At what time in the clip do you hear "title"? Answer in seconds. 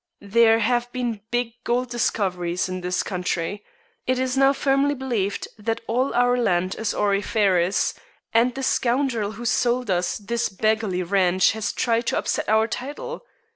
12.67-13.23